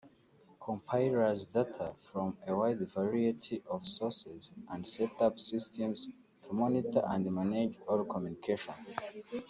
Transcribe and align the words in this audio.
Compiles 0.67 1.45
data 1.45 1.91
from 2.09 2.35
a 2.47 2.55
wide 2.55 2.81
variety 2.97 3.61
of 3.69 3.85
sources 3.85 4.51
and 4.71 4.87
set 4.87 5.11
up 5.21 5.37
systems 5.39 6.09
to 6.43 6.53
monitor 6.55 7.03
and 7.11 7.31
manage 7.31 7.75
all 7.87 8.03
communication 8.05 8.73